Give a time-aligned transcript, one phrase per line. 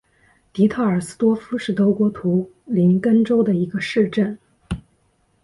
[0.51, 4.35] 迪特尔斯多夫是德国图林根州的一个市镇。